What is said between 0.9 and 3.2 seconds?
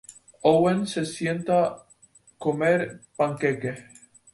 sienta comer